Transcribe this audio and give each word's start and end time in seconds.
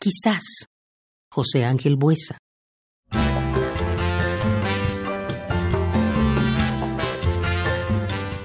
Quizás 0.00 0.66
José 1.28 1.64
Ángel 1.64 1.96
Buesa. 1.96 2.38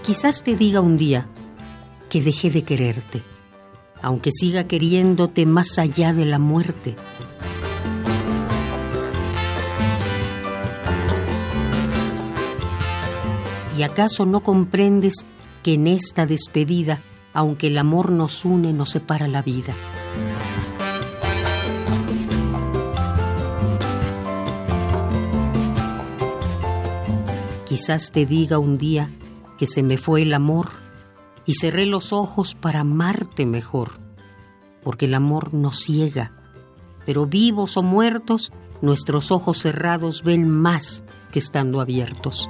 Quizás 0.02 0.42
te 0.42 0.56
diga 0.56 0.82
un 0.82 0.98
día 0.98 1.28
que 2.10 2.24
dejé 2.24 2.50
de 2.50 2.64
quererte, 2.64 3.22
aunque 4.02 4.32
siga 4.32 4.64
queriéndote 4.64 5.46
más 5.46 5.78
allá 5.78 6.12
de 6.12 6.26
la 6.26 6.40
muerte. 6.40 6.96
¿Y 13.78 13.84
acaso 13.84 14.26
no 14.26 14.40
comprendes 14.40 15.28
que 15.62 15.76
en 15.76 15.86
esta 15.86 16.26
despedida, 16.26 17.00
aunque 17.32 17.68
el 17.68 17.78
amor 17.78 18.12
nos 18.12 18.44
une, 18.44 18.74
nos 18.74 18.90
separa 18.90 19.28
la 19.28 19.44
vida? 19.44 19.76
Quizás 27.74 28.12
te 28.12 28.28
diga 28.28 28.60
un 28.60 28.78
día 28.78 29.10
que 29.58 29.66
se 29.66 29.82
me 29.82 29.98
fue 29.98 30.22
el 30.22 30.36
amor 30.36 30.70
y 31.44 31.56
cerré 31.56 31.88
los 31.88 32.14
ojos 32.14 32.54
para 32.54 32.82
amarte 32.82 33.48
mejor, 33.48 33.94
porque 34.84 35.06
el 35.06 35.16
amor 35.16 35.56
nos 35.56 35.80
ciega, 35.80 36.34
pero 37.04 37.26
vivos 37.26 37.76
o 37.76 37.82
muertos, 37.82 38.52
nuestros 38.84 39.32
ojos 39.32 39.58
cerrados 39.58 40.22
ven 40.22 40.48
más 40.48 41.04
que 41.32 41.40
estando 41.40 41.82
abiertos. 41.82 42.48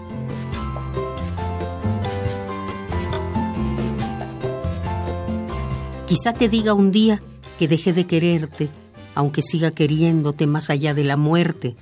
Quizá 6.05 6.33
te 6.33 6.49
diga 6.49 6.73
un 6.73 6.91
día 6.91 7.21
que 7.57 7.69
dejé 7.69 7.93
de 7.93 8.07
quererte, 8.07 8.67
aunque 9.15 9.41
siga 9.41 9.71
queriéndote 9.71 10.47
más 10.47 10.69
allá 10.69 10.93
de 10.93 11.05
la 11.05 11.15
muerte, 11.15 11.77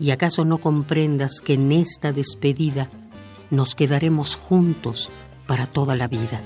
¿Y 0.00 0.12
acaso 0.12 0.46
no 0.46 0.58
comprendas 0.58 1.42
que 1.44 1.52
en 1.54 1.72
esta 1.72 2.12
despedida 2.12 2.88
nos 3.50 3.74
quedaremos 3.74 4.34
juntos 4.34 5.10
para 5.46 5.66
toda 5.66 5.94
la 5.94 6.08
vida? 6.08 6.40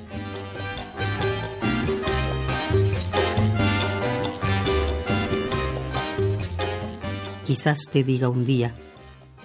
Quizás 7.45 7.79
te 7.93 8.03
diga 8.03 8.29
un 8.29 8.45
día 8.45 8.75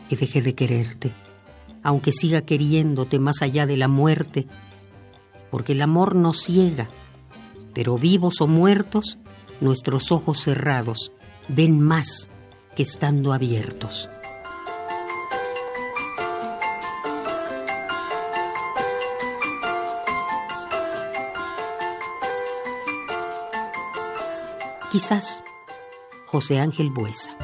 que 0.09 0.15
dejé 0.15 0.41
de 0.41 0.55
quererte, 0.55 1.11
aunque 1.83 2.11
siga 2.11 2.41
queriéndote 2.41 3.19
más 3.19 3.43
allá 3.43 3.67
de 3.67 3.77
la 3.77 3.87
muerte, 3.87 4.47
porque 5.51 5.73
el 5.73 5.83
amor 5.83 6.15
nos 6.15 6.41
ciega, 6.41 6.89
pero 7.75 7.99
vivos 7.99 8.41
o 8.41 8.47
muertos, 8.47 9.19
nuestros 9.61 10.11
ojos 10.11 10.39
cerrados 10.39 11.11
ven 11.47 11.79
más 11.79 12.27
estando 12.83 13.33
abiertos. 13.33 14.09
Quizás 24.91 25.43
José 26.25 26.59
Ángel 26.59 26.89
Buesa. 26.89 27.37